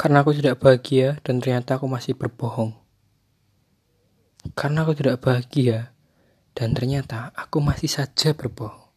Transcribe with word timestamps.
Karena 0.00 0.24
aku 0.24 0.32
tidak 0.32 0.64
bahagia 0.64 1.20
dan 1.20 1.44
ternyata 1.44 1.76
aku 1.76 1.84
masih 1.84 2.16
berbohong. 2.16 2.72
Karena 4.56 4.88
aku 4.88 4.96
tidak 4.96 5.20
bahagia 5.20 5.92
dan 6.56 6.72
ternyata 6.72 7.36
aku 7.36 7.60
masih 7.60 7.92
saja 7.92 8.32
berbohong. 8.32 8.89